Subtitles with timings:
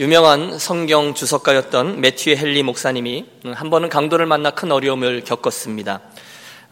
[0.00, 6.00] 유명한 성경 주석가였던 매튜 헨리 목사님이 한 번은 강도를 만나 큰 어려움을 겪었습니다.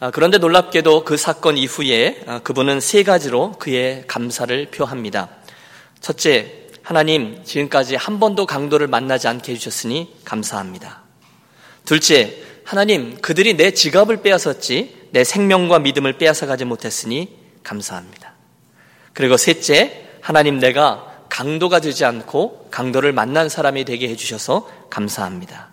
[0.01, 5.29] 아, 그런데 놀랍게도 그 사건 이후에 아, 그분은 세 가지로 그의 감사를 표합니다.
[6.01, 11.03] 첫째, 하나님, 지금까지 한 번도 강도를 만나지 않게 해주셨으니 감사합니다.
[11.85, 17.29] 둘째, 하나님, 그들이 내 지갑을 빼앗았지, 내 생명과 믿음을 빼앗아가지 못했으니
[17.63, 18.33] 감사합니다.
[19.13, 25.69] 그리고 셋째, 하나님 내가 강도가 되지 않고 강도를 만난 사람이 되게 해주셔서 감사합니다.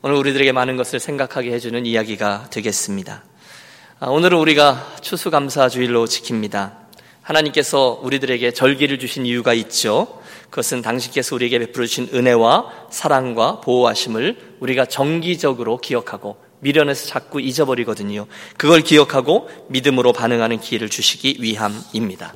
[0.00, 3.24] 오늘 우리들에게 많은 것을 생각하게 해주는 이야기가 되겠습니다.
[4.00, 6.72] 아, 오늘은 우리가 추수감사 주일로 지킵니다.
[7.20, 10.22] 하나님께서 우리들에게 절기를 주신 이유가 있죠.
[10.48, 18.26] 그것은 당신께서 우리에게 베풀어 주신 은혜와 사랑과 보호하심을 우리가 정기적으로 기억하고 미련에서 자꾸 잊어버리거든요.
[18.56, 22.32] 그걸 기억하고 믿음으로 반응하는 기회를 주시기 위함입니다.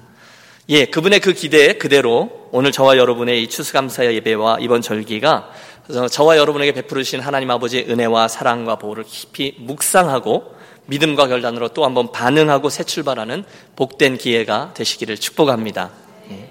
[0.68, 5.50] 예, 그분의 그 기대 그대로 오늘 저와 여러분의 이 추수감사 예배와 이번 절기가
[6.10, 12.68] 저와 여러분에게 베풀으신 하나님 아버지의 은혜와 사랑과 보호를 깊이 묵상하고 믿음과 결단으로 또 한번 반응하고
[12.68, 13.44] 새 출발하는
[13.76, 15.90] 복된 기회가 되시기를 축복합니다.
[16.30, 16.48] 예.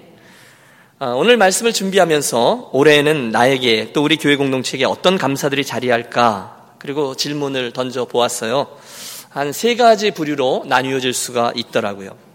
[0.98, 7.72] 아, 오늘 말씀을 준비하면서 올해에는 나에게 또 우리 교회 공동체에게 어떤 감사들이 자리할까 그리고 질문을
[7.72, 8.68] 던져 보았어요.
[9.28, 12.25] 한 세 가지 부류로 나뉘어질 수가 있더라고요.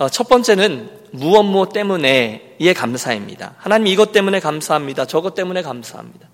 [0.00, 3.52] 어, 첫 번째는 무엇 무 때문에의 감사입니다.
[3.58, 5.04] 하나님 이것 때문에 감사합니다.
[5.04, 6.26] 저것 때문에 감사합니다.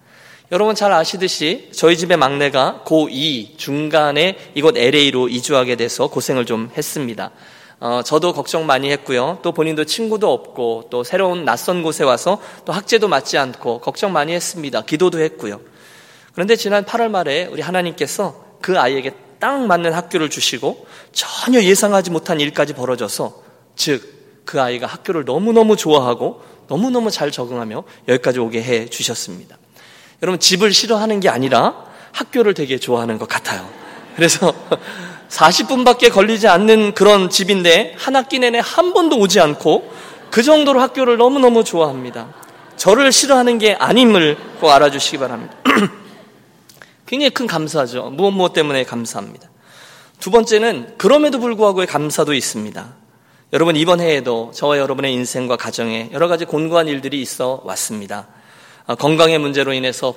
[0.52, 7.32] 여러분 잘 아시듯이 저희 집의 막내가 고2 중간에 이곳 LA로 이주하게 돼서 고생을 좀 했습니다.
[7.80, 9.40] 어, 저도 걱정 많이 했고요.
[9.42, 14.32] 또 본인도 친구도 없고 또 새로운 낯선 곳에 와서 또 학제도 맞지 않고 걱정 많이
[14.32, 14.82] 했습니다.
[14.82, 15.60] 기도도 했고요.
[16.34, 22.38] 그런데 지난 8월 말에 우리 하나님께서 그 아이에게 딱 맞는 학교를 주시고 전혀 예상하지 못한
[22.38, 23.45] 일까지 벌어져서
[23.76, 29.56] 즉, 그 아이가 학교를 너무너무 좋아하고 너무너무 잘 적응하며 여기까지 오게 해 주셨습니다.
[30.22, 33.68] 여러분, 집을 싫어하는 게 아니라 학교를 되게 좋아하는 것 같아요.
[34.16, 34.52] 그래서
[35.28, 39.92] 40분밖에 걸리지 않는 그런 집인데 한 학기 내내 한 번도 오지 않고
[40.30, 42.28] 그 정도로 학교를 너무너무 좋아합니다.
[42.76, 45.54] 저를 싫어하는 게 아님을 꼭 알아주시기 바랍니다.
[47.06, 48.10] 굉장히 큰 감사죠.
[48.10, 49.48] 무엇 무엇 때문에 감사합니다.
[50.20, 52.94] 두 번째는 그럼에도 불구하고의 감사도 있습니다.
[53.56, 58.28] 여러분 이번 해에도 저와 여러분의 인생과 가정에 여러 가지 곤고한 일들이 있어 왔습니다.
[58.84, 60.14] 어, 건강의 문제로 인해서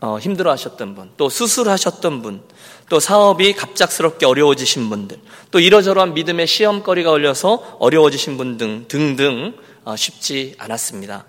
[0.00, 2.42] 어, 힘들어 하셨던 분, 또 수술하셨던 분,
[2.88, 5.18] 또 사업이 갑작스럽게 어려워지신 분들,
[5.50, 9.52] 또 이러저러한 믿음의 시험거리가 올려서 어려워지신 분 등 등등
[9.84, 11.26] 어, 쉽지 않았습니다.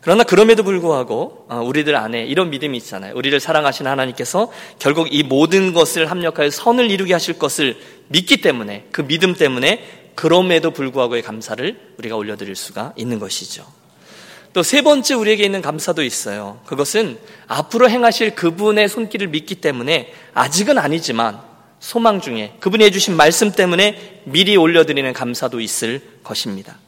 [0.00, 3.12] 그러나 그럼에도 불구하고 우리들 안에 이런 믿음이 있잖아요.
[3.14, 7.76] 우리를 사랑하시는 하나님께서 결국 이 모든 것을 합력하여 선을 이루게 하실 것을
[8.06, 13.64] 믿기 때문에 그 믿음 때문에 그럼에도 불구하고의 감사를 우리가 올려드릴 수가 있는 것이죠.
[14.52, 16.60] 또 세 번째 우리에게 있는 감사도 있어요.
[16.66, 21.38] 그것은 앞으로 행하실 그분의 손길을 믿기 때문에 아직은 아니지만
[21.78, 26.78] 소망 중에 그분이 해주신 말씀 때문에 미리 올려드리는 감사도 있을 것입니다.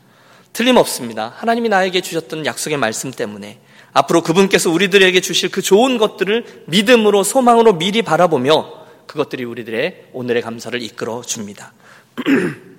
[0.53, 1.33] 틀림없습니다.
[1.37, 3.61] 하나님이 나에게 주셨던 약속의 말씀 때문에
[3.93, 8.73] 앞으로 그분께서 우리들에게 주실 그 좋은 것들을 믿음으로 소망으로 미리 바라보며
[9.07, 11.73] 그것들이 우리들의 오늘의 감사를 이끌어 줍니다.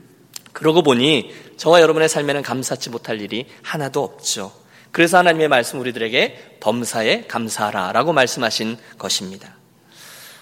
[0.54, 4.52] 그러고 보니 저와 여러분의 삶에는 감사치 못할 일이 하나도 없죠.
[4.92, 9.56] 그래서 하나님의 말씀 우리들에게 범사에 감사하라 라고 말씀하신 것입니다.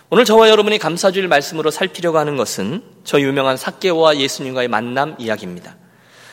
[0.10, 5.76] 오늘 저와 여러분이 감사주일 말씀으로 살피려고 하는 것은 저 유명한 사개오와 예수님과의 만남 이야기입니다.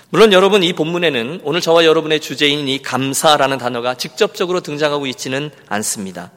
[0.09, 6.31] 물론 여러분 이 본문에는 오늘 저와 여러분의 주제인 이 감사라는 단어가 직접적으로 등장하고 있지는 않습니다.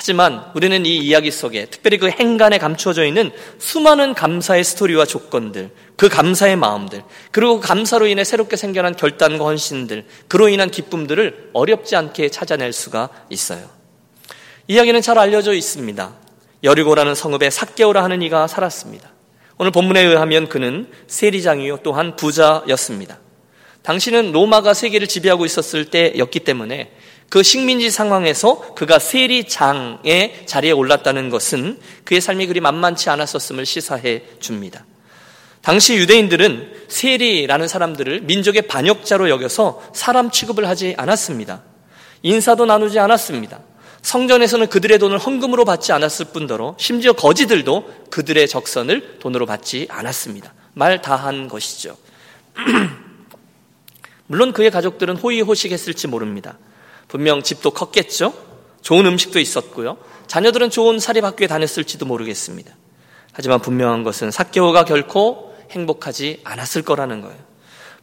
[0.00, 6.08] 하지만 우리는 이 이야기 속에 특별히 그 행간에 감추어져 있는 수많은 감사의 스토리와 조건들, 그
[6.08, 12.72] 감사의 마음들, 그리고 감사로 인해 새롭게 생겨난 결단과 헌신들, 그로 인한 기쁨들을 어렵지 않게 찾아낼
[12.72, 13.68] 수가 있어요.
[14.68, 16.14] 이야기는 잘 알려져 있습니다.
[16.62, 19.10] 여리고라는 성읍에 삭개오라 하는 이가 살았습니다.
[19.58, 23.18] 오늘 본문에 의하면 그는 세리장이요 또한 부자였습니다.
[23.82, 26.92] 당신은 로마가 세계를 지배하고 있었을 때였기 때문에
[27.28, 34.86] 그 식민지 상황에서 그가 세리장의 자리에 올랐다는 것은 그의 삶이 그리 만만치 않았었음을 시사해 줍니다.
[35.60, 41.62] 당시 유대인들은 세리라는 사람들을 민족의 반역자로 여겨서 사람 취급을 하지 않았습니다.
[42.22, 43.60] 인사도 나누지 않았습니다.
[44.00, 50.54] 성전에서는 그들의 돈을 헌금으로 받지 않았을 뿐더러 심지어 거지들도 그들의 적선을 돈으로 받지 않았습니다.
[50.74, 51.96] 말 다 한 것이죠.
[54.28, 56.56] 물론 그의 가족들은 호의호식했을지 모릅니다.
[57.08, 58.32] 분명 집도 컸겠죠?
[58.82, 59.96] 좋은 음식도 있었고요.
[60.26, 62.74] 자녀들은 좋은 사립학교에 다녔을지도 모르겠습니다.
[63.32, 67.36] 하지만 분명한 것은 사개오가 결코 행복하지 않았을 거라는 거예요.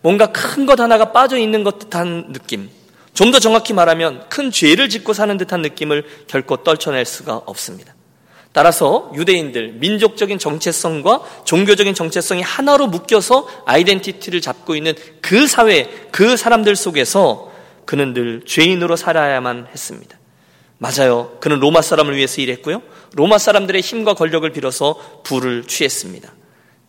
[0.01, 2.69] 뭔가 큰 것 하나가 빠져 있는 것 듯한 느낌.
[3.13, 7.95] 좀 더 정확히 말하면 큰 죄를 짓고 사는 듯한 느낌을 결코 떨쳐낼 수가 없습니다.
[8.51, 16.75] 따라서 유대인들 민족적인 정체성과 종교적인 정체성이 하나로 묶여서 아이덴티티를 잡고 있는 그 사회, 그 사람들
[16.75, 17.51] 속에서
[17.85, 20.17] 그는 늘 죄인으로 살아야만 했습니다.
[20.77, 21.37] 맞아요.
[21.39, 22.81] 그는 로마 사람을 위해서 일했고요.
[23.13, 26.33] 로마 사람들의 힘과 권력을 빌어서 부를 취했습니다.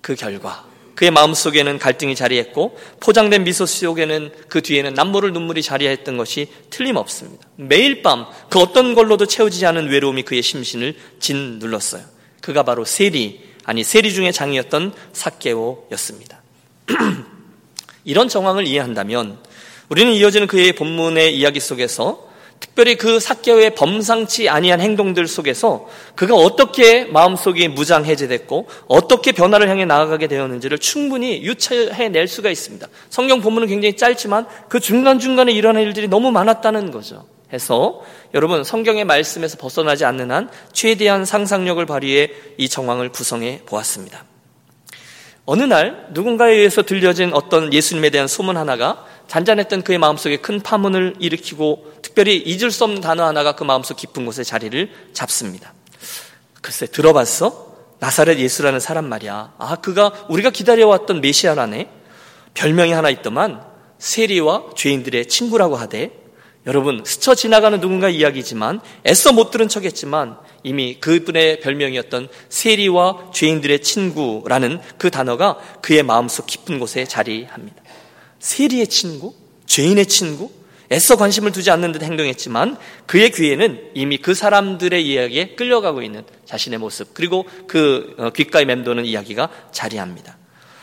[0.00, 0.64] 그 결과
[0.96, 7.46] 그의 마음속에는 갈등이 자리했고 포장된 미소 속에는 그 뒤에는 남모를 눈물이 자리했던 것이 틀림없습니다.
[7.56, 12.02] 매일 밤 그 어떤 걸로도 채워지지 않은 외로움이 그의 심신을 짓눌렀어요.
[12.40, 16.42] 그가 바로 세리 아니 세리 중의 장이었던 사케오였습니다.
[18.04, 19.38] 이런 정황을 이해한다면
[19.88, 22.26] 우리는 이어지는 그의 본문의 이야기 속에서
[22.58, 30.26] 특별히 그 사개오의 범상치 아니한 행동들 속에서 그가 어떻게 마음속이 무장해제됐고 어떻게 변화를 향해 나아가게
[30.26, 32.86] 되었는지를 충분히 유추해낼 수가 있습니다.
[33.10, 37.26] 성경 본문은 굉장히 짧지만 그 중간중간에 일어난 일들이 너무 많았다는 거죠.
[37.52, 38.02] 해서
[38.34, 44.24] 여러분 성경의 말씀에서 벗어나지 않는 한 최대한 상상력을 발휘해 이 정황을 구성해 보았습니다.
[45.44, 51.16] 어느 날 누군가에 의해서 들려진 어떤 예수님에 대한 소문 하나가 잔잔했던 그의 마음속에 큰 파문을
[51.18, 55.74] 일으키고 특별히 잊을 수 없는 단어 하나가 그 마음속 깊은 곳에 자리를 잡습니다.
[56.62, 57.66] 글쎄 들어봤어?
[57.98, 59.54] 나사렛 예수라는 사람 말이야.
[59.58, 61.88] 아 그가 우리가 기다려왔던 메시아라네.
[62.54, 63.62] 별명이 하나 있더만
[63.98, 66.10] 세리와 죄인들의 친구라고 하대.
[66.66, 74.80] 여러분 스쳐 지나가는 누군가 이야기지만 애써 못 들은 척했지만 이미 그분의 별명이었던 세리와 죄인들의 친구라는
[74.98, 77.85] 그 단어가 그의 마음속 깊은 곳에 자리합니다.
[78.38, 79.34] 세리의 친구,
[79.66, 80.50] 죄인의 친구,
[80.92, 86.78] 애써 관심을 두지 않는 듯 행동했지만 그의 귀에는 이미 그 사람들의 이야기에 끌려가고 있는 자신의
[86.78, 90.38] 모습 그리고 그 어, 귓가에 맴도는 이야기가 자리합니다.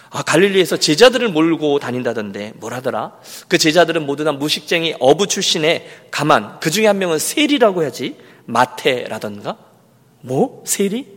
[0.09, 3.13] 아, 갈릴리에서 제자들을 몰고 다닌다던데 뭘 하더라?
[3.47, 9.57] 그 제자들은 모두 다 무식쟁이 어부 출신의 가만 그 중에 한 명은 세리라고 해야지 마태라던가
[10.21, 11.07] 뭐 세리?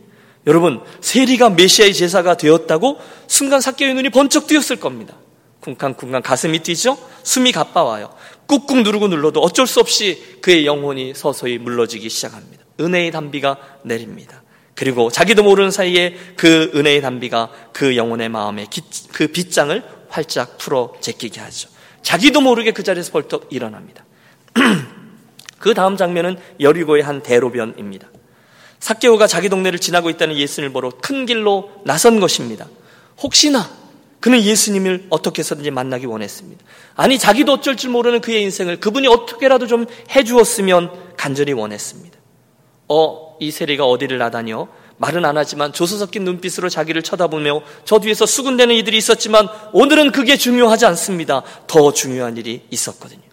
[0.47, 5.13] 여러분 세리가 메시아의 제사가 되었다고 순간 사개의 눈이 번쩍 뜨였을 겁니다.
[5.75, 6.97] 쿵쾅쿵쾅 가슴이 뛰죠?
[7.23, 8.13] 숨이 가빠와요.
[8.47, 12.63] 꾹꾹 누르고 눌러도 어쩔 수 없이 그의 영혼이 서서히 물러지기 시작합니다.
[12.79, 14.43] 은혜의 담비가 내립니다.
[14.75, 18.67] 그리고 자기도 모르는 사이에 그 은혜의 담비가 그 영혼의 마음에
[19.11, 21.69] 그 빗장을 활짝 풀어 제끼게 하죠.
[22.01, 24.05] 자기도 모르게 그 자리에서 벌떡 일어납니다.
[25.59, 28.07] 그 다음 장면은 여리고의 한 대로변입니다.
[28.79, 32.67] 사케오가 자기 동네를 지나고 있다는 예수님을 보러 큰 길로 나선 것입니다.
[33.17, 33.67] 혹시나
[34.19, 36.63] 그는 예수님을 어떻게 해서든지 만나기 원했습니다.
[36.95, 39.85] 아니, 자기도 어쩔 줄 모르는 그의 인생을 그분이 어떻게라도 좀
[40.15, 42.17] 해주었으면 간절히 원했습니다.
[42.89, 44.67] 어, 이 세리가 어디를 나다녀?
[44.97, 50.37] 말은 안 하지만 조소 섞인 눈빛으로 자기를 쳐다보며 저 뒤에서 수군대는 이들이 있었지만 오늘은 그게
[50.37, 51.43] 중요하지 않습니다.
[51.67, 53.26] 더 중요한 일이 있었거든요.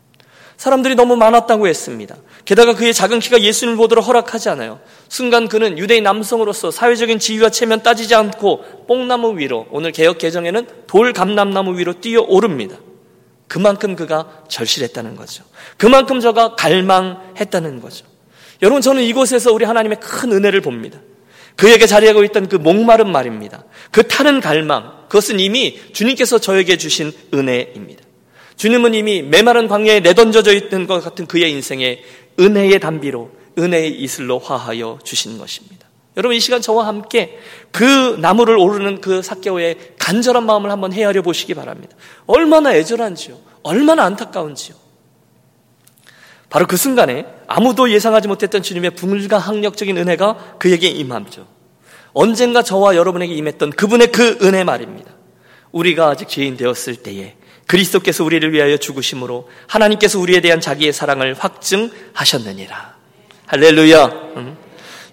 [0.57, 2.17] 사람들이 너무 많았다고 했습니다.
[2.45, 4.81] 게다가 그의 작은 키가 예수님을 보도록 허락하지 않아요.
[5.09, 11.13] 순간 그는 유대인 남성으로서 사회적인 지위와 체면 따지지 않고 뽕나무 위로 오늘 개혁 개정에는 돌
[11.13, 12.77] 감람나무 위로 뛰어 오릅니다.
[13.49, 15.45] 그만큼 그가 절실했다는 거죠.
[15.77, 18.07] 그만큼 저가 갈망했다는 거죠.
[18.63, 20.99] 여러분 저는 이곳에서 우리 하나님의 큰 은혜를 봅니다.
[21.57, 23.65] 그에게 자리하고 있던 그 목마른 말입니다.
[23.91, 28.04] 그 타는 갈망, 그것은 이미 주님께서 저에게 주신 은혜입니다.
[28.57, 32.03] 주님은 이미 메마른 광야에 내던져져 있는 것 같은 그의 인생에
[32.39, 35.89] 은혜의 담비로 은혜의 이슬로 화하여 주신 것입니다.
[36.17, 37.39] 여러분 이 시간 저와 함께
[37.73, 41.97] 그 나무를 오르는 그 사개오의 간절한 마음을 한번 헤아려 보시기 바랍니다.
[42.27, 43.37] 얼마나 애절한지요.
[43.63, 44.77] 얼마나 안타까운지요.
[46.51, 51.49] 바로 그 순간에 아무도 예상하지 못했던 주님의 불가항력적인 은혜가 그에게 임함죠.
[52.13, 55.11] 언젠가 저와 여러분에게 임했던 그분의 그 은혜 말입니다.
[55.73, 57.35] 우리가 아직 죄인 되었을 때에
[57.67, 62.95] 그리스도께서 우리를 위하여 죽으심으로 하나님께서 우리에 대한 자기의 사랑을 확증하셨느니라.
[63.47, 64.07] 할렐루야.
[64.37, 64.57] 음.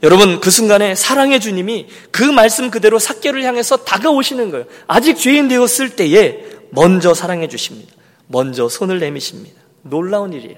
[0.03, 4.65] 여러분 그 순간에 사랑의 주님이 그 말씀 그대로 사개를 향해서 다가오시는 거예요.
[4.87, 6.39] 아직 죄인 되었을 때에
[6.71, 7.93] 먼저 사랑해 주십니다.
[8.27, 9.59] 먼저 손을 내미십니다.
[9.83, 10.57] 놀라운 일이에요.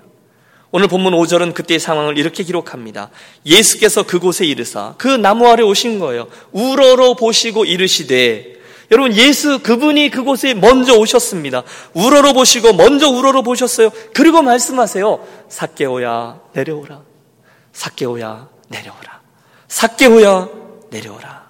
[0.72, 3.12] 오늘 본문 5절은 그때의 상황을 이렇게 기록합니다.
[3.46, 6.28] 예수께서 그곳에 이르사 그 나무 아래 오신 거예요.
[6.52, 8.56] 우러러 보시고 이르시되
[8.92, 11.64] 여러분 예수 그분이 그곳에 먼저 오셨습니다.
[11.94, 13.90] 우러러 보시고 먼저 우러러 보셨어요.
[14.14, 15.26] 그리고 말씀하세요.
[15.50, 17.02] 사개오야 내려오라.
[17.72, 19.22] 사개오야 내려오라.
[19.68, 20.50] 사개오야
[20.90, 21.44] 내려오라.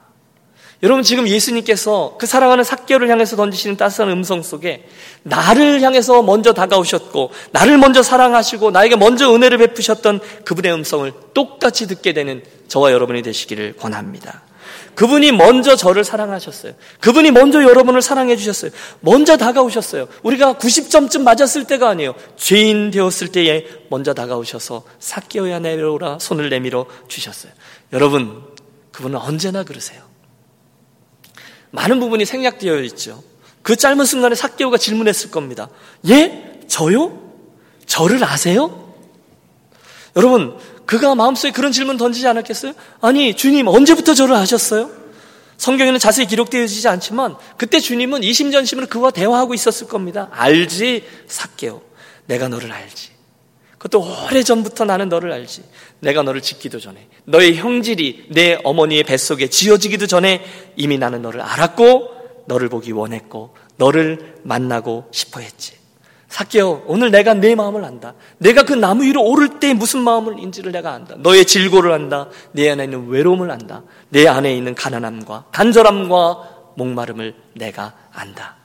[0.84, 4.86] 여러분 지금 예수님께서 그 사랑하는 사개오를 향해서 던지시는 따스한 음성 속에
[5.24, 12.12] 나를 향해서 먼저 다가오셨고 나를 먼저 사랑하시고 나에게 먼저 은혜를 베푸셨던 그분의 음성을 똑같이 듣게
[12.12, 14.42] 되는 저와 여러분이 되시기를 권합니다.
[14.96, 16.74] 그분이 먼저 저를 사랑하셨어요.
[17.00, 18.72] 그분이 먼저 여러분을 사랑해 주셨어요.
[19.00, 20.08] 먼저 다가오셨어요.
[20.24, 22.14] 우리가 90점쯤 맞았을 때가 아니에요.
[22.36, 27.52] 죄인 되었을 때에 먼저 다가오셔서 삭개오야 내려오라 손을 내밀어 주셨어요.
[27.92, 28.44] 여러분,
[28.92, 30.02] 그분은 언제나 그러세요.
[31.72, 33.24] 많은 부분이 생략되어 있죠.
[33.64, 35.70] 그 짧은 순간에 삭개오가 질문했을 겁니다.
[36.08, 36.60] 예?
[36.68, 37.20] 저요?
[37.86, 38.83] 저를 아세요?
[40.16, 42.74] 여러분, 그가 마음속에 그런 질문 던지지 않았겠어요?
[43.02, 44.90] 아니, 주님, 언제부터 저를 아셨어요?
[45.58, 50.30] 성경에는 자세히 기록되어지지 않지만 그때 주님은 이심전심으로 그와 대화하고 있었을 겁니다.
[50.32, 51.82] 알지, 삭개오.
[52.26, 53.12] 내가 너를 알지.
[53.78, 55.64] 그것도 오래 전부터 나는 너를 알지.
[56.00, 60.44] 내가 너를 짓기도 전에, 너의 형질이 내 어머니의 뱃속에 지어지기도 전에
[60.76, 65.83] 이미 나는 너를 알았고, 너를 보기 원했고, 너를 만나고 싶어 했지.
[66.34, 68.16] 사개오 오늘 내가 내 마음을 안다.
[68.40, 71.14] 내가 그 나무 위로 오를 때 무슨 마음을인지를 내가 안다.
[71.20, 72.28] 너의 질고를 안다.
[72.54, 73.84] 내 안에 있는 외로움을 안다.
[74.10, 78.56] 내 안에 있는 가난함과 간절함과 목마름을 내가 안다.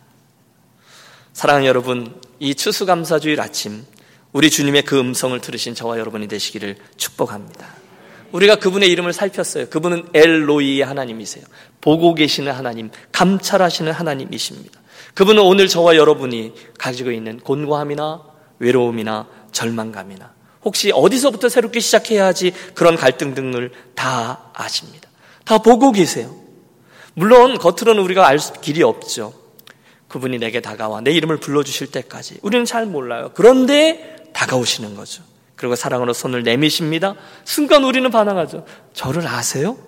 [1.34, 3.84] 사랑하는 여러분, 이 추수감사주일 아침
[4.32, 7.66] 우리 주님의 그 음성을 들으신 저와 여러분이 되시기를 축복합니다.
[8.32, 9.68] 우리가 그분의 이름을 살폈어요.
[9.68, 11.44] 그분은 엘로이의 하나님이세요.
[11.82, 14.77] 보고 계시는 하나님, 감찰하시는 하나님이십니다.
[15.18, 18.22] 그분은 오늘 저와 여러분이 가지고 있는 곤고함이나
[18.60, 20.32] 외로움이나 절망감이나
[20.64, 25.10] 혹시 어디서부터 새롭게 시작해야 하지 그런 갈등 등을 다 아십니다.
[25.44, 26.36] 다 보고 계세요.
[27.14, 29.32] 물론 겉으로는 우리가 알 길이 없죠.
[30.06, 33.32] 그분이 내게 다가와 내 이름을 불러주실 때까지 우리는 잘 몰라요.
[33.34, 35.24] 그런데 다가오시는 거죠.
[35.56, 37.16] 그리고 사랑으로 손을 내미십니다.
[37.44, 38.64] 순간 우리는 반항하죠.
[38.94, 39.78] 저를 아세요?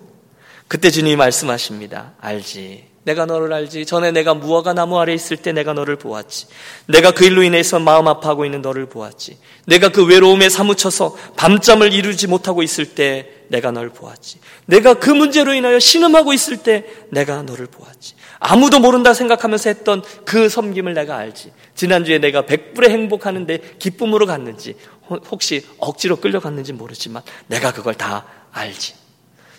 [0.71, 2.13] 그때 주님이 말씀하십니다.
[2.21, 2.85] 알지.
[3.03, 3.85] 내가 너를 알지.
[3.85, 6.47] 전에 내가 무화과 나무 아래 있을 때 내가 너를 보았지.
[6.85, 9.37] 내가 그 일로 인해서 마음 아파하고 있는 너를 보았지.
[9.65, 14.39] 내가 그 외로움에 사무쳐서 밤잠을 이루지 못하고 있을 때 내가 너를 보았지.
[14.65, 18.13] 내가 그 문제로 인하여 신음하고 있을 때 내가 너를 보았지.
[18.39, 21.51] 아무도 모른다 생각하면서 했던 그 섬김을 내가 알지.
[21.75, 24.75] 지난주에 내가 백불의 행복하는데 기쁨으로 갔는지,
[25.09, 29.00] 혹시 억지로 끌려갔는지 모르지만 내가 그걸 다 알지.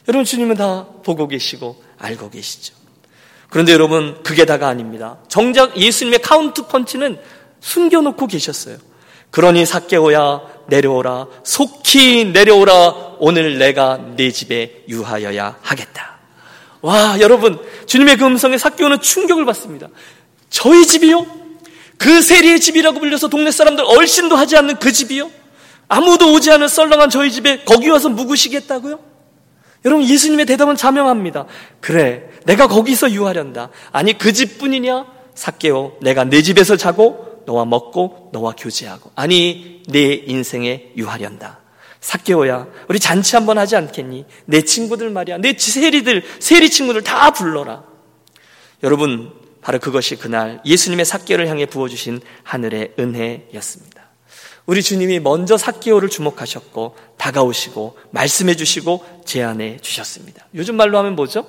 [0.08, 2.74] 여러분 주님은 다 보고 계시고 알고 계시죠.
[3.48, 5.18] 그런데 여러분, 그게 다가 아닙니다.
[5.28, 7.20] 정작 예수님의 카운터 펀치는
[7.60, 8.78] 숨겨놓고 계셨어요.
[9.30, 16.18] 그러니 삭개오야 내려오라 속히 내려오라 오늘 내가 내 집에 유하여야 하겠다.
[16.82, 19.88] 와 여러분 주님의 그 음성에 삭개오는 충격을 받습니다.
[20.50, 21.26] 저희 집이요?
[21.96, 25.30] 그 세리의 집이라고 불려서 동네 사람들 얼씬도 하지 않는 그 집이요?
[25.88, 29.11] 아무도 오지 않은 썰렁한 저희 집에 거기 와서 묵으시겠다고요?
[29.84, 31.46] 여러분 예수님의 대답은 자명합니다.
[31.80, 33.70] 그래 내가 거기서 유하련다.
[33.92, 35.06] 아니 그 집뿐이냐?
[35.34, 41.60] 삭개오 내가 내 집에서 자고 너와 먹고 너와 교제하고 아니 내 인생에 유하련다.
[42.00, 44.26] 삭개오야 우리 잔치 한번 하지 않겠니?
[44.44, 47.84] 내 친구들 말이야 내 세리들 세리 친구들 다 불러라.
[48.82, 54.01] 여러분 바로 그것이 그날 예수님의 삭개를 향해 부어주신 하늘의 은혜였습니다.
[54.66, 60.46] 우리 주님이 먼저 삭개오를 주목하셨고 다가오시고 말씀해 주시고 제안해 주셨습니다.
[60.54, 61.46] 요즘 말로 하면 뭐죠?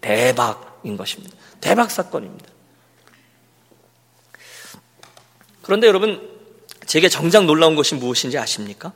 [0.00, 1.36] 대박인 것입니다.
[1.60, 2.46] 대박 사건입니다.
[5.62, 6.28] 그런데 여러분,
[6.86, 8.92] 제게 정작 놀라운 것이 무엇인지 아십니까?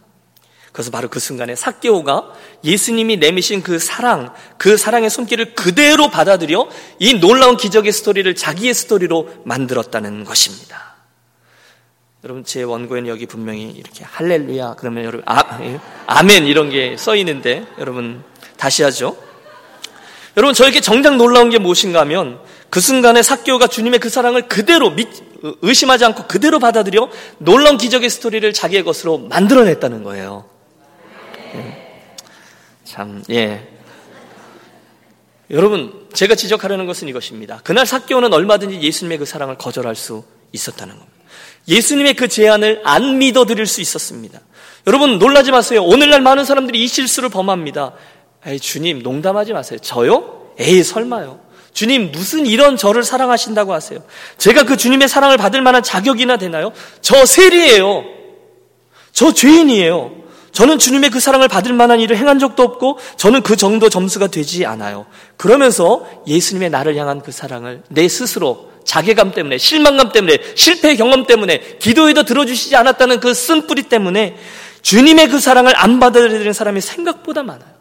[0.73, 7.14] 그래서 바로 그 순간에 삭개오가 예수님이 내미신 그 사랑, 그 사랑의 손길을 그대로 받아들여 이
[7.14, 10.96] 놀라운 기적의 스토리를 자기의 스토리로 만들었다는 것입니다.
[12.26, 15.78] 여러분 제 원고에는 여기 분명히 이렇게 할렐루야 그러면 여러분 아, 예,
[16.09, 18.25] 아멘 이런 게 써 있는데 여러분
[18.56, 19.16] 다시 하죠.
[20.37, 25.09] 여러분 저에게 정작 놀라운 게 무엇인가 하면 그 순간에 사교가 주님의 그 사랑을 그대로 믿,
[25.62, 30.47] 의심하지 않고 그대로 받아들여 놀라운 기적의 스토리를 자기의 것으로 만들어냈다는 거예요.
[31.54, 32.02] 예.
[32.83, 33.68] 참, 예.
[35.50, 37.61] 여러분, 제가 지적하려는 것은 이것입니다.
[37.62, 41.16] 그날 사교는 얼마든지 예수님의 그 사랑을 거절할 수 있었다는 겁니다.
[41.69, 44.41] 예수님의 그 제안을 안 믿어드릴 수 있었습니다.
[44.87, 45.83] 여러분, 놀라지 마세요.
[45.83, 47.93] 오늘날 많은 사람들이 이 실수를 범합니다.
[48.47, 49.79] 에이, 주님, 농담하지 마세요.
[49.81, 50.53] 저요?
[50.59, 51.41] 에이, 설마요.
[51.73, 54.01] 주님, 무슨 이런 저를 사랑하신다고 하세요?
[54.39, 56.73] 제가 그 주님의 사랑을 받을 만한 자격이나 되나요?
[57.01, 58.05] 저 세리예요.
[59.13, 60.13] 저 죄인이에요.
[60.53, 64.65] 저는 주님의 그 사랑을 받을 만한 일을 행한 적도 없고, 저는 그 정도 점수가 되지
[64.65, 65.05] 않아요.
[65.37, 71.76] 그러면서 예수님의 나를 향한 그 사랑을 내 스스로 자괴감 때문에, 실망감 때문에, 실패 경험 때문에,
[71.78, 74.37] 기도에도 들어주시지 않았다는 그 쓴뿌리 때문에
[74.81, 77.76] 주님의 그 사랑을 안 받아들이는 사람이 생각보다 많아요.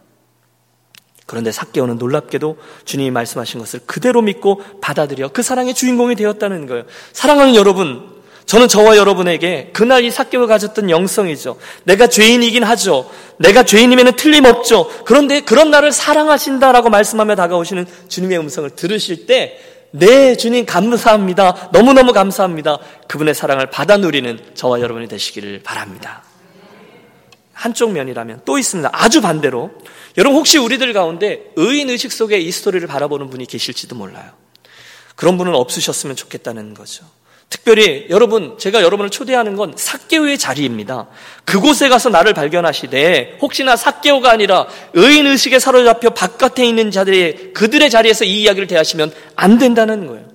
[1.27, 6.83] 그런데 삭개오는 놀랍게도 주님이 말씀하신 것을 그대로 믿고 받아들여 그 사랑의 주인공이 되었다는 거예요.
[7.13, 11.57] 사랑하는 여러분, 저는 저와 여러분에게 그날 이 사개오가 가졌던 영성이죠.
[11.83, 13.09] 내가 죄인이긴 하죠.
[13.37, 15.03] 내가 죄인이면 틀림없죠.
[15.05, 19.59] 그런데 그런 나를 사랑하신다라고 말씀하며 다가오시는 주님의 음성을 들으실 때,
[19.97, 21.69] 네, 주님 감사합니다.
[21.71, 22.79] 너무너무 감사합니다.
[23.07, 26.21] 그분의 사랑을 받아 누리는 저와 여러분이 되시기를 바랍니다.
[27.53, 28.89] 한쪽 면이라면 또 있습니다.
[28.91, 29.71] 아주 반대로.
[30.17, 34.31] 여러분 혹시 우리들 가운데 의인 의식 속에 이 스토리를 바라보는 분이 계실지도 몰라요.
[35.15, 37.05] 그런 분은 없으셨으면 좋겠다는 거죠.
[37.49, 41.07] 특별히 여러분, 제가 여러분을 초대하는 건 사개오의 자리입니다.
[41.45, 48.25] 그곳에 가서 나를 발견하시되 혹시나 사개오가 아니라 의인 의식에 사로잡혀 바깥에 있는 자들의 그들의 자리에서
[48.25, 50.25] 이 이야기를 대하시면 안 된다는 거예요.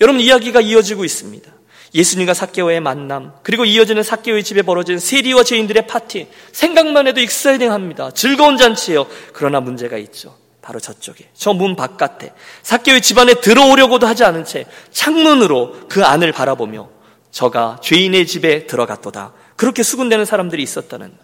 [0.00, 1.50] 여러분 이야기가 이어지고 있습니다.
[1.94, 8.10] 예수님과 사개오의 만남, 그리고 이어지는 사개오의 집에 벌어진 세리와 죄인들의 파티, 생각만 해도 익사이딩합니다.
[8.10, 9.06] 즐거운 잔치예요.
[9.32, 10.36] 그러나 문제가 있죠.
[10.66, 12.32] 바로 저쪽에 저 문 바깥에
[12.62, 16.90] 사개오의 집안에 들어오려고도 하지 않은 채 창문으로 그 안을 바라보며
[17.30, 19.32] 저가 죄인의 집에 들어갔도다.
[19.54, 21.16] 그렇게 수군대는 사람들이 있었다는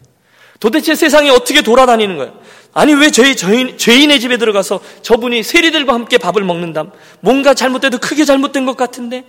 [0.61, 2.41] 도대체 세상에 어떻게 돌아다니는 거예요?
[2.73, 6.93] 아니 왜 저희 죄인, 죄인의 집에 들어가서 저분이 세리들과 함께 밥을 먹는다?
[7.21, 9.25] 뭔가 잘못돼도 크게 잘못된 것 같은데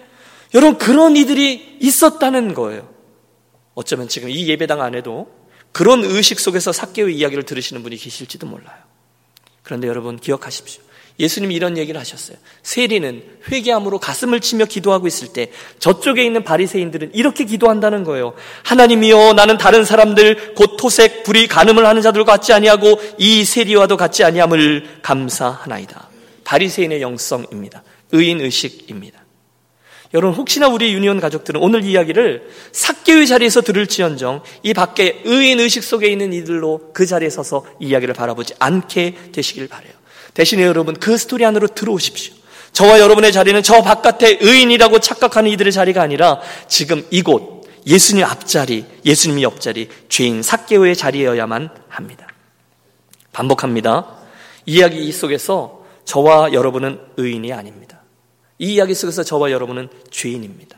[0.54, 2.88] 여러분 그런 이들이 있었다는 거예요.
[3.74, 5.28] 어쩌면 지금 이 예배당 안에도
[5.72, 8.93] 그런 의식 속에서 사개오의 이야기를 들으시는 분이 계실지도 몰라요.
[9.64, 10.84] 그런데 여러분 기억하십시오.
[11.20, 12.38] 예수님이 이런 얘기를 하셨어요.
[12.64, 18.34] 세리는 회개함으로 가슴을 치며 기도하고 있을 때 저쪽에 있는 바리새인들은 이렇게 기도한다는 거예요.
[18.64, 24.24] 하나님이여 나는 다른 사람들 곧 토색 불이 간음을 하는 자들과 같지 아니하고 이 세리와도 같지
[24.24, 26.10] 아니함을 감사하나이다.
[26.44, 27.84] 바리새인의 영성입니다.
[28.12, 29.23] 의인 의식입니다.
[30.14, 36.08] 여러분 혹시나 우리 유니온 가족들은 오늘 이야기를 삭개의 자리에서 들을지언정 이 밖에 의인 의식 속에
[36.08, 39.92] 있는 이들로 그 자리에 서서 이야기를 바라보지 않게 되시길 바래요.
[40.36, 42.36] 대신에 여러분 그 스토리 안으로 들어오십시오.
[42.74, 49.42] 저와 여러분의 자리는 저 바깥에 의인이라고 착각하는 이들의 자리가 아니라 지금 이곳 예수님 앞자리, 예수님
[49.42, 52.28] 옆자리, 죄인 삭개오의 자리여야만 합니다.
[53.32, 54.08] 반복합니다.
[54.66, 57.93] 이야기 속에서 저와 여러분은 의인이 아닙니다.
[58.64, 60.78] 이 이야기 속에서 저와 여러분은 죄인입니다.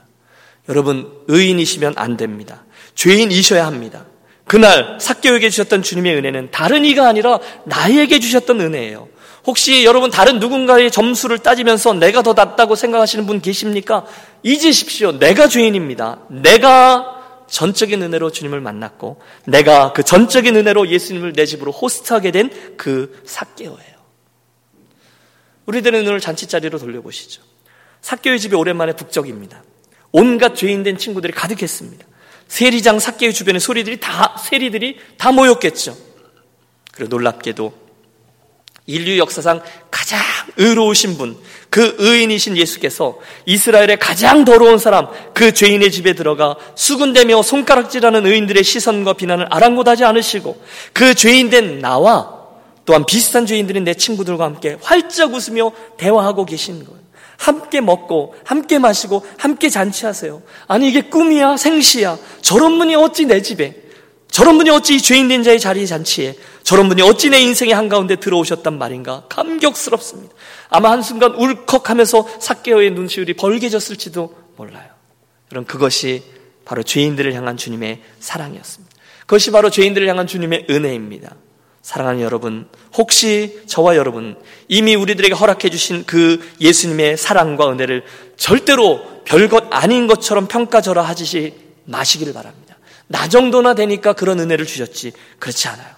[0.70, 2.65] 여러분, 의인이시면 안 됩니다.
[2.96, 4.06] 죄인이셔야 합니다.
[4.46, 9.07] 그날 삭개에게 주셨던 주님의 은혜는 다른 이가 아니라 나에게 주셨던 은혜예요.
[9.46, 14.05] 혹시 여러분 다른 누군가의 점수를 따지면서 내가 더 낫다고 생각하시는 분 계십니까?
[14.42, 15.20] 잊으십시오.
[15.20, 16.22] 내가 죄인입니다.
[16.29, 23.96] 내가 전적인 은혜로 주님을 만났고 내가 그 전적인 은혜로 예수님을 내 집으로 호스트하게 된그 삭개오예요.
[25.68, 27.54] 우리들의 눈을 잔치 자리로 돌려보시죠.
[28.05, 29.63] 사개의 집이 오랜만에 북적입니다.
[30.11, 32.05] 온갖 죄인된 친구들이 가득했습니다.
[32.48, 35.98] 세리장 사개의 주변에 소리들이 다 세리들이 다 모였겠죠.
[36.94, 37.74] 그리고 놀랍게도
[38.85, 40.20] 인류 역사상 가장
[40.55, 41.35] 의로우신 분,
[41.72, 49.13] 그 의인이신 예수께서 이스라엘의 가장 더러운 사람, 그 죄인의 집에 들어가 수군대며 손가락질하는 의인들의 시선과
[49.13, 50.61] 비난을 아랑곳하지 않으시고
[50.94, 52.35] 그 죄인된 나와
[52.85, 57.04] 또한 비슷한 죄인들인 내 친구들과 함께 활짝 웃으며 대화하고 계신 거예요.
[57.38, 60.42] 함께 먹고 함께 마시고 함께 잔치하세요.
[60.68, 62.18] 아니 이게 꿈이야 생시야.
[62.42, 63.84] 저런 분이 어찌 내 집에
[64.30, 68.78] 저런 분이 어찌 죄인 된 자의 자리 잔치에 저런 분이 어찌 내 인생의 한가운데 들어오셨단
[68.78, 70.34] 말인가 감격스럽습니다.
[70.70, 74.90] 아마 한순간 울컥하면서 사개오의 눈시울이 벌게졌을지도 몰라요.
[75.50, 76.24] 그럼 그것이
[76.66, 78.96] 바로 죄인들을 향한 주님의 사랑이었습니다.
[79.22, 81.36] 그것이 바로 죄인들을 향한 주님의 은혜입니다.
[81.86, 82.68] 사랑하는 여러분,
[82.98, 84.36] 혹시 저와 여러분
[84.68, 88.04] 이미 우리들에게 허락해 주신 그 예수님의 사랑과 은혜를
[88.38, 92.76] 절대로 별것 아닌 것처럼 평가절하 하지 마시기를 바랍니다.
[93.06, 95.94] 나 정도나 되니까 그런 은혜를 주셨지 그렇지 않아요.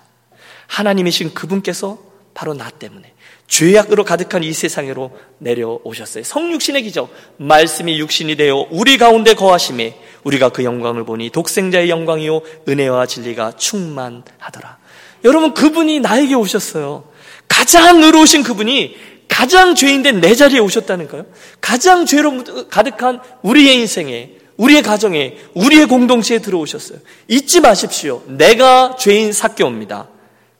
[0.67, 1.97] 하나님이신 그분께서
[2.34, 3.13] 바로 나 때문에
[3.47, 6.26] 죄악으로 가득한 이 세상으로 내려오셨어요.
[6.26, 13.06] 성육신의 기적, 말씀이 육신이 되어 우리 가운데 거하심에 우리가 그 영광을 보니 독생자의 영광이요 은혜와
[13.06, 14.80] 진리가 충만하더라.
[15.23, 17.03] 여러분 그분이 나에게 오셨어요.
[17.47, 18.95] 가장 의로우신 그분이
[19.27, 21.25] 가장 죄인된 내 자리에 오셨다는거요
[21.62, 26.99] 가장 죄로 가득한 우리의 인생에 우리의 가정에 우리의 공동체에 들어오셨어요.
[27.27, 28.23] 잊지 마십시오.
[28.25, 30.10] 내가 죄인 삭개옵니다.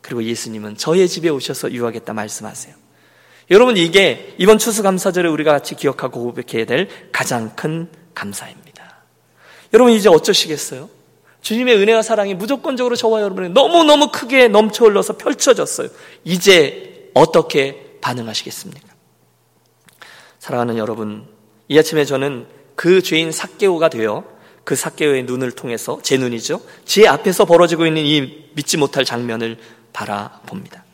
[0.00, 2.74] 그리고 예수님은 저의 집에 오셔서 유하겠다 말씀하세요.
[3.50, 9.02] 여러분 이게 이번 추수감사절에 우리가 같이 기억하고 고백해야 될 가장 큰 감사입니다.
[9.72, 10.88] 여러분 이제 어쩌시겠어요?
[11.48, 15.88] 주님의 은혜와 사랑이 무조건적으로 저와 여러분에 너무너무 크게 넘쳐 흘러서 펼쳐졌어요.
[16.22, 18.86] 이제 어떻게 반응하시겠습니까?
[20.40, 21.24] 사랑하는 여러분,
[21.68, 24.24] 이 아침에 저는 그 죄인 삭개오가 되어
[24.64, 26.60] 그 삭개오의 눈을 통해서 제 눈이죠.
[26.84, 29.56] 제 앞에서 벌어지고 있는 이 믿지 못할 장면을
[29.94, 30.84] 바라봅니다.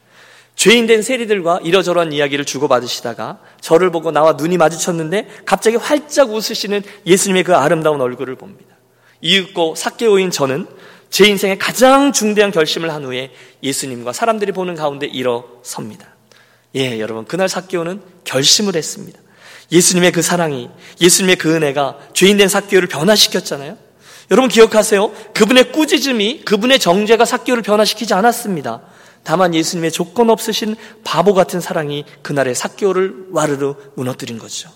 [0.54, 7.56] 죄인된 세리들과 이러저러한 이야기를 주고받으시다가 저를 보고 나와 눈이 마주쳤는데 갑자기 활짝 웃으시는 예수님의 그
[7.56, 8.73] 아름다운 얼굴을 봅니다.
[9.24, 10.66] 이윽고 삭개오인 저는
[11.10, 13.32] 제 인생의 가장 중대한 결심을 한 후에
[13.62, 16.06] 예수님과 사람들이 보는 가운데 일어섭니다.
[16.76, 19.18] 예, 여러분, 그날 삭개오는 결심을 했습니다.
[19.72, 20.68] 예수님의 그 사랑이,
[21.00, 23.78] 예수님의 그 은혜가 죄인된 삭개오를 변화시켰잖아요.
[24.30, 25.12] 여러분 기억하세요?
[25.32, 28.82] 그분의 꾸짖음이, 그분의 정죄가 삭개오를 변화시키지 않았습니다.
[29.22, 34.68] 다만 예수님의 조건 없으신 바보 같은 사랑이 그날의 삭개오를 와르르 무너뜨린 거죠.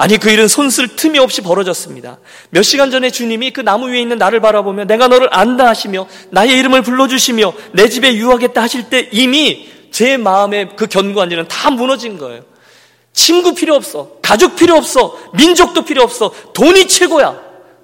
[0.00, 2.20] 아니 그 일은 손쓸 틈이 없이 벌어졌습니다.
[2.48, 6.58] 몇 시간 전에 주님이 그 나무 위에 있는 나를 바라보며 내가 너를 안다 하시며 나의
[6.58, 12.16] 이름을 불러주시며 내 집에 유하겠다 하실 때 이미 제 마음의 그 견고한 일은 다 무너진
[12.16, 12.44] 거예요.
[13.12, 14.12] 친구 필요 없어.
[14.22, 15.18] 가족 필요 없어.
[15.34, 16.32] 민족도 필요 없어.
[16.54, 17.38] 돈이 최고야.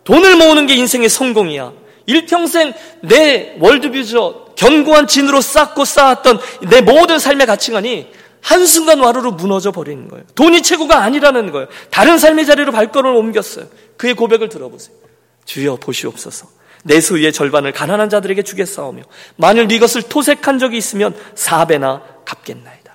[0.05, 1.71] 돈을 모으는 게 인생의 성공이야.
[2.07, 8.07] 일평생 내 월드뷰저 견고한 진으로 쌓고 쌓았던 내 모든 삶의 가치관이
[8.47, 10.25] 한순간 와르르 무너져 버리는 거예요.
[10.37, 11.67] 돈이 최고가 아니라는 거예요.
[11.91, 13.67] 다른 삶의 자리로 발걸음을 옮겼어요.
[13.97, 14.97] 그의 고백을 들어보세요.
[15.45, 16.47] 주여 보시옵소서.
[16.85, 19.03] 내 소유의 절반을 가난한 자들에게 주겠사오며
[19.35, 22.93] 만일 네 것을 토색한 적이 있으면 사배나 갚겠나이다.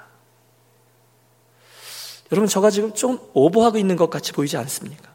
[2.31, 5.10] 여러분 저가 지금 좀 오버하고 있는 것 같이 보이지 않습니까?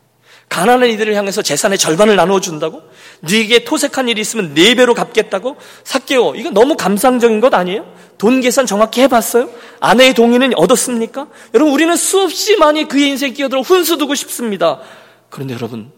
[0.48, 2.82] 가난한 이들을 향해서 재산의 절반을 나누어 준다고?
[3.20, 5.56] 네게 토색한 일이 있으면 네 배로 갚겠다고?
[5.84, 7.84] 사개오 이거 너무 감상적인 것 아니에요?
[8.16, 9.50] 돈 계산 정확히 해봤어요?
[9.80, 11.26] 아내의 동의는 얻었습니까?
[11.54, 14.80] 여러분 우리는 수없이 많이 그의 인생에 끼어들어 훈수 두고 싶습니다.
[15.28, 15.92] 그런데 여러분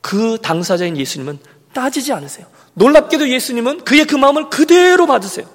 [0.00, 1.38] 그 당사자인 예수님은
[1.72, 2.46] 따지지 않으세요.
[2.74, 5.46] 놀랍게도 예수님은 그의 그 마음을 그대로 받으세요.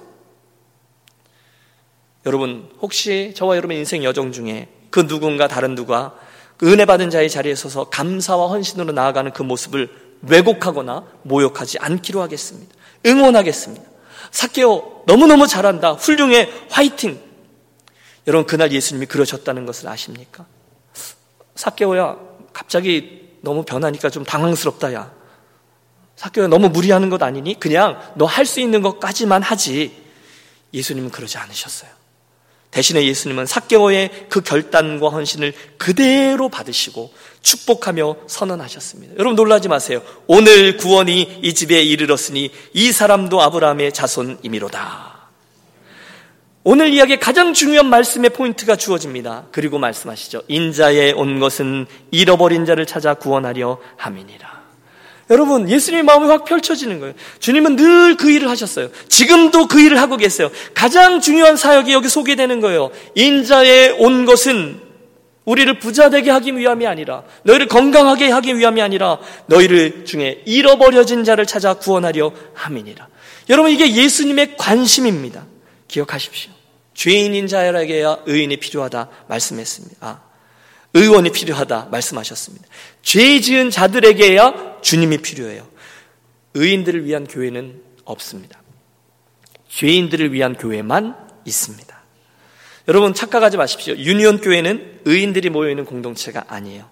[2.26, 6.14] 여러분 혹시 저와 여러분의 인생 여정 중에 그 누군가 다른 누가
[6.58, 9.88] 그 은혜 받은 자의 자리에 서서 감사와 헌신으로 나아가는 그 모습을
[10.22, 12.74] 왜곡하거나 모욕하지 않기로 하겠습니다.
[13.06, 13.84] 응원하겠습니다.
[14.32, 15.92] 사케오 너무너무 잘한다.
[15.92, 16.50] 훌륭해.
[16.70, 17.20] 화이팅.
[18.26, 20.44] 여러분 그날 예수님이 그러셨다는 것을 아십니까?
[21.54, 22.16] 사케오야
[22.52, 25.12] 갑자기 너무 변하니까 좀 당황스럽다 야.
[26.16, 27.58] 사케오야 너무 무리하는 것 아니니?
[27.58, 29.96] 그냥 너 할 수 있는 것까지만 하지.
[30.74, 31.90] 예수님은 그러지 않으셨어요.
[32.70, 39.14] 대신에 예수님은 사개오의 그 결단과 헌신을 그대로 받으시고 축복하며 선언하셨습니다.
[39.18, 40.02] 여러분 놀라지 마세요.
[40.26, 45.18] 오늘 구원이 이 집에 이르렀으니 이 사람도 아브라함의 자손이미로다.
[46.64, 49.46] 오늘 이야기의 가장 중요한 말씀의 포인트가 주어집니다.
[49.52, 50.42] 그리고 말씀하시죠.
[50.48, 54.57] 인자에 온 것은 잃어버린 자를 찾아 구원하려 함이니라.
[55.30, 57.14] 여러분, 예수님의 마음이 확 펼쳐지는 거예요.
[57.38, 58.88] 주님은 늘 그 일을 하셨어요.
[59.08, 60.50] 지금도 그 일을 하고 계세요.
[60.74, 62.90] 가장 중요한 사역이 여기 소개되는 거예요.
[63.14, 64.80] 인자에 온 것은
[65.44, 71.46] 우리를 부자 되게 하기 위함이 아니라 너희를 건강하게 하기 위함이 아니라 너희를 중에 잃어버려진 자를
[71.46, 73.08] 찾아 구원하려 함이니라.
[73.48, 75.46] 여러분 이게 예수님의 관심입니다.
[75.86, 76.52] 기억하십시오.
[76.92, 79.96] 죄인인 자에게야 의인이 필요하다 말씀했습니다.
[80.00, 80.20] 아,
[80.98, 82.66] 의원이 필요하다 말씀하셨습니다.
[83.02, 85.66] 죄 지은 자들에게야 주님이 필요해요.
[86.54, 88.62] 의인들을 위한 교회는 없습니다.
[89.68, 91.98] 죄인들을 위한 교회만 있습니다.
[92.88, 93.94] 여러분 착각하지 마십시오.
[93.96, 96.88] 유니온 교회는 의인들이 모여 있는 공동체가 아니에요.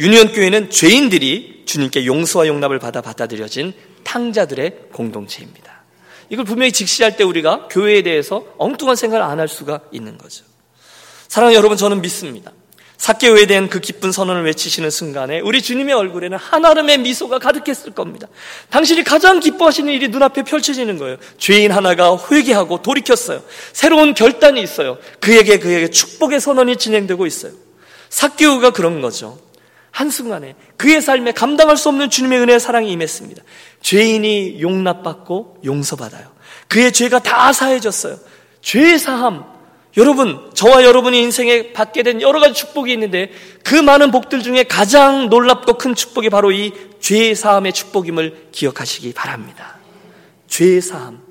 [0.00, 3.72] 유니온 교회는 죄인들이 주님께 용서와 용납을 받아 받아들여진
[4.04, 5.82] 탕자들의 공동체입니다.
[6.30, 10.44] 이걸 분명히 직시할 때 우리가 교회에 대해서 엉뚱한 생각을 안 할 수가 있는 거죠.
[11.28, 12.52] 사랑하는 여러분 저는 믿습니다.
[12.98, 18.26] 사개오에 대한 그 기쁜 선언을 외치시는 순간에 우리 주님의 얼굴에는 한아름의 미소가 가득했을 겁니다.
[18.70, 21.16] 당신이 가장 기뻐하시는 일이 눈앞에 펼쳐지는 거예요.
[21.38, 23.42] 죄인 하나가 회개하고 돌이켰어요.
[23.72, 24.98] 새로운 결단이 있어요.
[25.20, 27.52] 그에게 그에게 축복의 선언이 진행되고 있어요.
[28.10, 29.38] 사개오가 그런 거죠.
[29.92, 33.42] 한순간에 그의 삶에 감당할 수 없는 주님의 은혜의 사랑이 임했습니다.
[33.80, 36.26] 죄인이 용납받고 용서받아요.
[36.66, 38.18] 그의 죄가 다 사해졌어요.
[38.60, 39.57] 죄 사함,
[39.98, 43.30] 여러분, 저와 여러분이 인생에 받게 된 여러 가지 축복이 있는데
[43.64, 49.76] 그 많은 복들 중에 가장 놀랍고 큰 축복이 바로 이 죄 사함의 축복임을 기억하시기 바랍니다.
[50.46, 51.22] 죄 사함.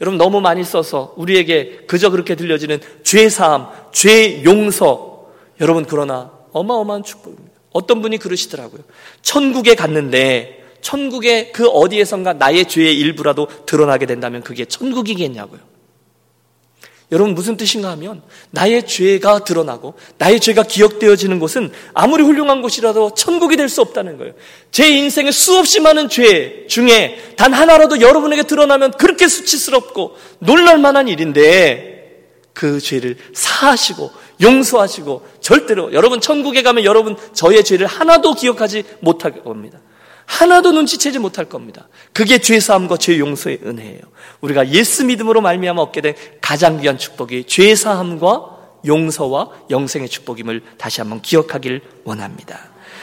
[0.00, 5.26] 여러분 너무 많이 써서 우리에게 그저 그렇게 들려지는 죄 사함, 죄 용서.
[5.60, 7.58] 여러분 그러나 어마어마한 축복입니다.
[7.72, 8.82] 어떤 분이 그러시더라고요.
[9.22, 15.60] 천국에 갔는데 천국에 그 어디에선가 나의 죄의 일부라도 드러나게 된다면 그게 천국이겠냐고요.
[17.10, 23.56] 여러분 무슨 뜻인가 하면 나의 죄가 드러나고 나의 죄가 기억되어지는 곳은 아무리 훌륭한 곳이라도 천국이
[23.56, 24.32] 될 수 없다는 거예요.
[24.70, 31.98] 제 인생에 수없이 많은 죄 중에 단 하나라도 여러분에게 드러나면 그렇게 수치스럽고 놀랄 만한 일인데
[32.52, 34.10] 그 죄를 사하시고
[34.42, 39.80] 용서하시고 절대로 여러분 천국에 가면 여러분 저의 죄를 하나도 기억하지 못할 겁니다.
[40.28, 41.88] 하나도 눈치채지 못할 겁니다.
[42.12, 44.00] 그게 죄 사함과 죄 용서의 은혜예요.
[44.42, 51.00] 우리가 예수 믿음으로 말미암아 얻게 된 가장 귀한 축복이 죄 사함과 용서와 영생의 축복임을 다시
[51.00, 52.60] 한번 기억하길 원합니다.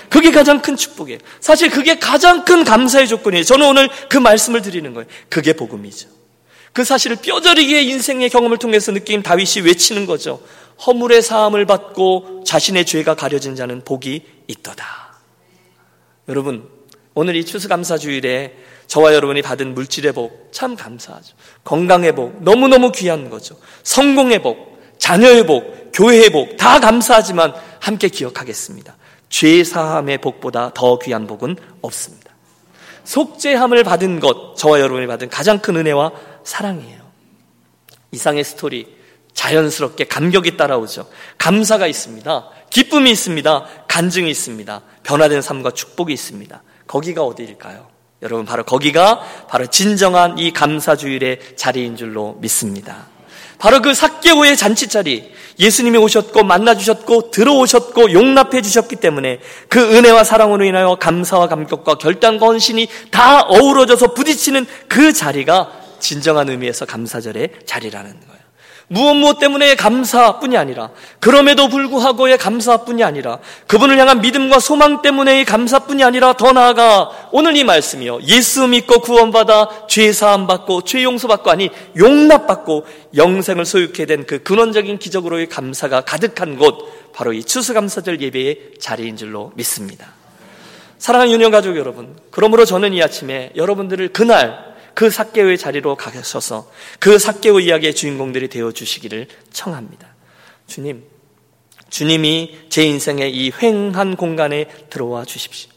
[0.09, 1.19] 그게 가장 큰 축복이에요.
[1.39, 3.43] 사실 그게 가장 큰 감사의 조건이에요.
[3.43, 5.07] 저는 오늘 그 말씀을 드리는 거예요.
[5.27, 6.07] 그게 복음이죠.
[6.73, 10.41] 그 사실을 뼈저리게 인생의 경험을 통해서 느낀 다윗이 외치는 거죠.
[10.85, 14.85] 허물의 사함을 받고 자신의 죄가 가려진 자는 복이 있도다.
[16.29, 16.74] 여러분,
[17.15, 18.55] 오늘 이 추수감사 주일에
[18.87, 21.35] 저와 여러분이 받은 물질의 복 참 감사하죠.
[21.63, 23.57] 건강의 복 너무너무 귀한 거죠.
[23.83, 28.95] 성공의 복, 자녀의 복, 교회의 복 다 감사하지만 함께 기억하겠습니다.
[29.29, 32.31] 죄 사함의 복보다 더 귀한 복은 없습니다.
[33.03, 36.11] 속죄함을 받은 것, 저와 여러분이 받은 가장 큰 은혜와
[36.43, 37.01] 사랑이에요.
[38.11, 38.95] 이상의 스토리
[39.33, 41.07] 자연스럽게 감격이 따라오죠.
[41.37, 42.49] 감사가 있습니다.
[42.69, 43.65] 기쁨이 있습니다.
[43.89, 44.81] 간증이 있습니다.
[45.03, 46.63] 변화된 삶과 축복이 있습니다.
[46.87, 47.87] 거기가 어디일까요?
[48.21, 53.07] 여러분 바로 거기가 바로 진정한 이 감사주일의 자리인 줄로 믿습니다.
[53.57, 60.65] 바로 그 삭개오의 잔치 자리 예수님이 오셨고 만나주셨고 들어오셨고 용납해 주셨기 때문에 그 은혜와 사랑으로
[60.65, 68.34] 인하여 감사와 감격과 결단과 헌신이 다 어우러져서 부딪히는 그 자리가 진정한 의미에서 감사절의 자리라는 거예요.
[68.87, 76.03] 무엇 무엇 때문에 감사뿐이 아니라 그럼에도 불구하고의 감사뿐이 아니라 그분을 향한 믿음과 소망 때문에의 감사뿐이
[76.03, 81.49] 아니라 더 나아가 오늘 이 말씀이요 예수 믿고 구원받아 죄 사함 받고 죄 용서 받고
[81.49, 88.21] 아니 용납 받고 영생을 소유케 된 그 근원적인 기적으로의 감사가 가득한 곳 바로 이 추수감사절
[88.21, 90.13] 예배의 자리인 줄로 믿습니다.
[90.97, 94.64] 사랑하는 유년 가족 여러분, 그러므로 저는 이 아침에 여러분들을 그날
[94.95, 100.07] 그 삭개오의 자리로 가셔서 그 삭개오 이야기의 주인공들이 되어 주시기를 청합니다.
[100.67, 101.03] 주님,
[101.89, 105.69] 주님이 제 인생의 이 횡한 공간에 들어와 주십시오.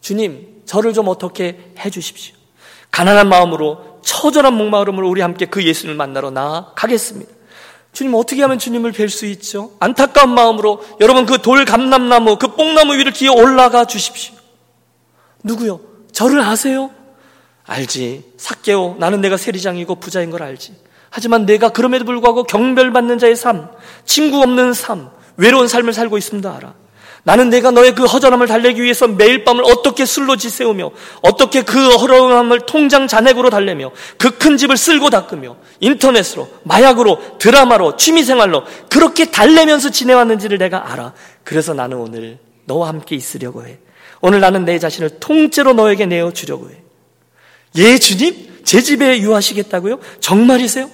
[0.00, 2.36] 주님, 저를 좀 어떻게 해 주십시오.
[2.90, 7.32] 가난한 마음으로 처절한 목마름으로 우리 함께 그 예수님을 만나러 나가겠습니다.
[7.92, 9.72] 주님 어떻게 하면 주님을 뵐 수 있죠?
[9.80, 14.34] 안타까운 마음으로 여러분 그 돌 감람나무 그 뽕나무 위를 기어 올라가 주십시오.
[15.42, 15.80] 누구요?
[16.12, 16.90] 저를 아세요?
[17.70, 18.24] 알지.
[18.36, 18.96] 삭개오.
[18.98, 20.74] 나는 내가 세리장이고 부자인 걸 알지.
[21.08, 23.68] 하지만 내가 그럼에도 불구하고 경별받는 자의 삶,
[24.04, 26.52] 친구 없는 삶, 외로운 삶을 살고 있습니다.
[26.56, 26.74] 알아.
[27.22, 30.90] 나는 내가 너의 그 허전함을 달래기 위해서 매일 밤을 어떻게 술로 지새우며
[31.22, 38.64] 어떻게 그 허러함을 통장 잔액으로 달래며 그 큰 집을 쓸고 닦으며 인터넷으로 마약으로 드라마로 취미생활로
[38.88, 41.12] 그렇게 달래면서 지내왔는지를 내가 알아.
[41.44, 43.78] 그래서 나는 오늘 너와 함께 있으려고 해.
[44.22, 46.79] 오늘 나는 내 자신을 통째로 너에게 내어 주려고 해.
[47.76, 48.62] 예, 주님?
[48.64, 50.00] 제 집에 유하시겠다고요?
[50.20, 50.90] 정말이세요?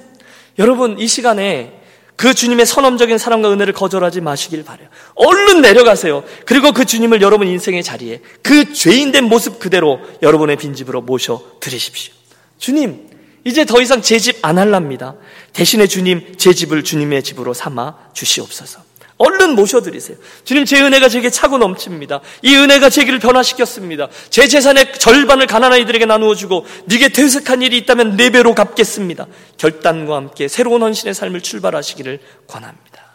[0.59, 1.81] 여러분, 이 시간에
[2.17, 4.89] 그 주님의 선험적인 사랑과 은혜를 거절하지 마시길 바래요.
[5.17, 6.25] 얼른 내려가세요.
[6.47, 12.15] 그리고 그 주님을 여러분 인생의 자리에 그 죄인된 모습 그대로 여러분의 빈집으로 모셔 드리십시오.
[12.59, 13.11] 주님,
[13.45, 15.15] 이제 더 이상 제 집 안 할랍니다.
[15.53, 18.86] 대신에 주님, 제 집을 주님의 집으로 삼아 주시옵소서.
[19.19, 20.19] 얼른 모셔드리세요.
[20.45, 22.21] 주님, 제 은혜가 제게 차고 넘칩니다.
[22.43, 24.09] 이 은혜가 제 길을 변화시켰습니다.
[24.29, 29.27] 제 재산의 절반을 가난한 이들에게 나누어 주고 네게 퇴색한 일이 있다면 네 배로 갚겠습니다.
[29.57, 33.07] 결단과 함께 새로운 헌신의 삶을 출발하시기를 권합니다.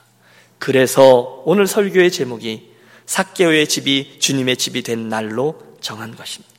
[0.58, 2.72] 그래서 오늘 설교의 제목이
[3.06, 6.52] 삭개오의 집이 주님의 집이 된 날로 정한 것입니다.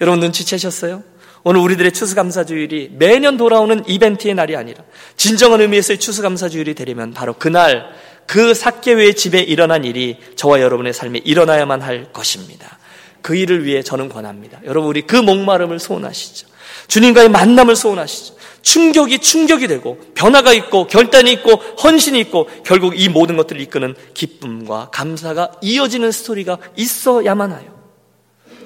[0.00, 1.02] 여러분 눈치채셨어요?
[1.44, 4.82] 오늘 우리들의 추수감사주일이 매년 돌아오는 이벤트의 날이 아니라
[5.16, 7.94] 진정한 의미에서의 추수감사주일이 되려면 바로 그날
[8.28, 12.78] 그 삭개회의 집에 일어난 일이 저와 여러분의 삶에 일어나야만 할 것입니다.
[13.22, 14.60] 그 일을 위해 저는 권합니다.
[14.64, 16.46] 여러분 우리 그 목마름을 소원하시죠.
[16.88, 18.34] 주님과의 만남을 소원하시죠.
[18.60, 24.90] 충격이 충격이 되고 변화가 있고 결단이 있고 헌신이 있고 결국 이 모든 것들을 이끄는 기쁨과
[24.92, 27.78] 감사가 이어지는 스토리가 있어야만 하요.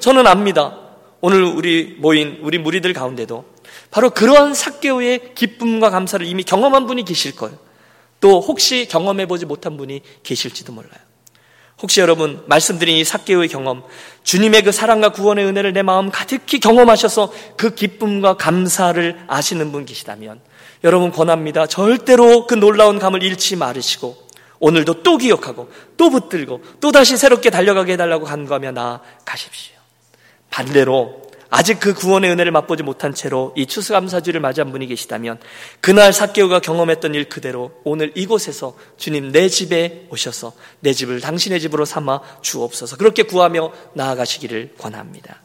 [0.00, 0.76] 저는 압니다.
[1.20, 3.44] 오늘 우리 모인 우리 무리들 가운데도
[3.92, 7.56] 바로 그러한 삭개오의 기쁨과 감사를 이미 경험한 분이 계실 거예요.
[8.22, 10.92] 또 혹시 경험해보지 못한 분이 계실지도 몰라요.
[11.82, 13.82] 혹시 여러분 말씀드린 이 삭개의 경험,
[14.22, 20.40] 주님의 그 사랑과 구원의 은혜를 내 마음 가득히 경험하셔서 그 기쁨과 감사를 아시는 분 계시다면
[20.84, 21.66] 여러분 권합니다.
[21.66, 24.16] 절대로 그 놀라운 감을 잃지 말으시고
[24.60, 29.74] 오늘도 또 기억하고 또 붙들고 또 다시 새롭게 달려가게 해달라고 간구하며 나아가십시오.
[30.48, 31.21] 반대로
[31.54, 35.38] 아직 그 구원의 은혜를 맛보지 못한 채로 이 추수감사주를 맞이한 분이 계시다면
[35.82, 41.84] 그날 사개오가 경험했던 일 그대로 오늘 이곳에서 주님 내 집에 오셔서 내 집을 당신의 집으로
[41.84, 45.42] 삼아 주옵소서 그렇게 구하며 나아가시기를 권합니다.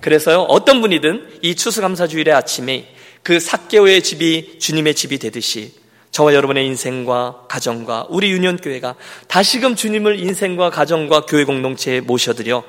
[0.00, 5.72] 그래서요 어떤 분이든 이 추수감사주일의 아침에 그 사개오의 집이 주님의 집이 되듯이
[6.10, 8.96] 저와 여러분의 인생과 가정과 우리 유년교회가
[9.28, 12.64] 다시금 주님을 인생과 가정과 교회 공동체에 모셔드려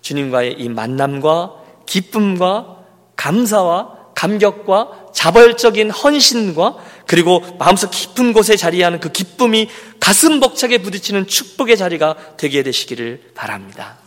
[0.00, 2.78] 주님과의 이 만남과 기쁨과
[3.16, 9.68] 감사와 감격과 자벌적인 헌신과 그리고 마음속 깊은 곳에 자리하는 그 기쁨이
[10.00, 13.98] 가슴 벅차게 부딪히는 축복의 자리가 되게 되시기를 바랍니다.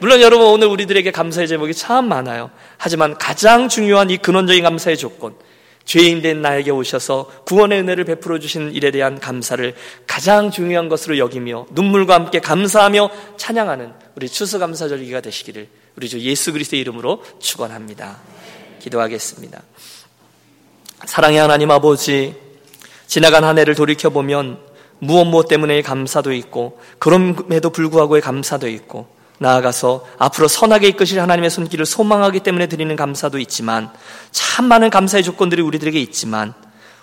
[0.00, 2.50] 물론 여러분 오늘 우리들에게 감사의 제목이 참 많아요.
[2.76, 5.34] 하지만 가장 중요한 이 근원적인 감사의 조건,
[5.84, 9.74] 죄인된 나에게 오셔서 구원의 은혜를 베풀어 주신 일에 대한 감사를
[10.06, 16.80] 가장 중요한 것으로 여기며 눈물과 함께 감사하며 찬양하는 우리 추수감사절기가 되시기를 우리 주 예수 그리스도의
[16.80, 18.18] 이름으로 축원합니다.
[18.80, 19.62] 기도하겠습니다.
[21.06, 22.34] 사랑의 하나님 아버지
[23.06, 24.58] 지나간 한 해를 돌이켜 보면
[24.98, 29.08] 무엇 무엇 때문에 감사도 있고 그럼에도 불구하고의 감사도 있고
[29.42, 33.90] 나아가서 앞으로 선하게 이끄실 하나님의 손길을 소망하기 때문에 드리는 감사도 있지만
[34.30, 36.54] 참 많은 감사의 조건들이 우리들에게 있지만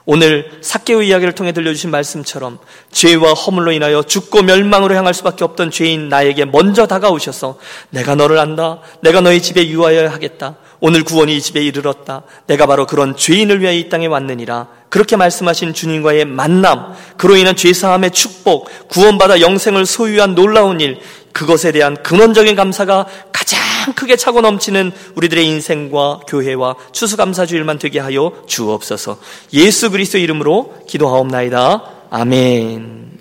[0.06, 2.58] 오늘 사개의 이야기를 통해 들려주신 말씀처럼
[2.92, 7.60] 죄와 허물로 인하여 죽고 멸망으로 향할 수밖에 없던 죄인 나에게 먼저 다가오셔서
[7.92, 8.80] 내가 너를 안다.
[9.02, 10.56] 내가 너희 집에 유하여야 하겠다.
[10.80, 12.24] 오늘 구원이 이 집에 이르렀다.
[12.48, 14.68] 내가 바로 그런 죄인을 위하여 이 땅에 왔느니라.
[14.90, 21.00] 그렇게 말씀하신 주님과의 만남, 그로 인한 죄사함의 축복, 구원받아 영생을 소유한 놀라운 일,
[21.34, 23.60] 그것에 대한 근원적인 감사가 가장
[23.96, 29.20] 크게 차고 넘치는 우리들의 인생과 교회와 추수감사주일만 되게 하여 주옵소서.
[29.54, 31.84] 예수 그리스도 이름으로 기도하옵나이다.
[32.10, 33.20] 아멘.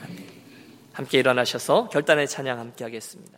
[0.92, 3.37] 함께 일어나셔서 결단의 찬양 함께 하겠습니다.